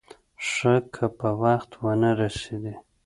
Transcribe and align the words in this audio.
ښه 0.49 0.75
که 0.93 1.05
په 1.19 1.29
وخت 1.41 1.71
ونه 1.83 2.09
رسېدې. 2.21 2.75